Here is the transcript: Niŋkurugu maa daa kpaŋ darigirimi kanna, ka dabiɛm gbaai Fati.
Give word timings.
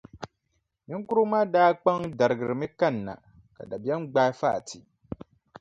Niŋkurugu 0.87 1.29
maa 1.31 1.45
daa 1.53 1.71
kpaŋ 1.81 1.97
darigirimi 2.17 2.67
kanna, 2.79 3.13
ka 3.55 3.61
dabiɛm 3.69 4.01
gbaai 4.11 4.31
Fati. 4.39 4.79